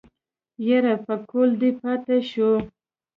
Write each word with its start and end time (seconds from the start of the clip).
يره 0.67 0.95
پکول 1.05 1.49
دې 1.61 1.71
پاتې 1.81 2.17
شو. 2.29 2.51